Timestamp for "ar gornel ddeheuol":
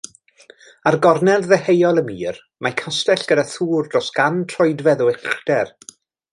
0.91-2.01